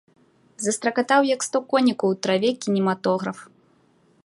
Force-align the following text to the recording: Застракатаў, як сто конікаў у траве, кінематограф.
Застракатаў, 0.67 1.21
як 1.31 1.45
сто 1.47 1.57
конікаў 1.75 2.07
у 2.15 2.19
траве, 2.27 2.51
кінематограф. 2.67 3.37